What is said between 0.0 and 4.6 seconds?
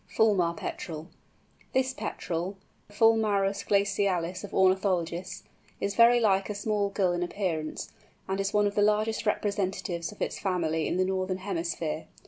FULMAR PETREL. This Petrel, the Fulmarus glacialis of